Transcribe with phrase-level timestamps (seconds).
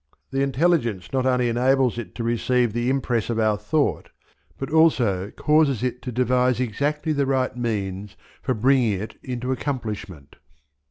[0.31, 4.09] The intelligence not only enables it to receive the impress of our thought,
[4.57, 10.37] but also causes it to devise exactly the right means for bringing it into accomplishment.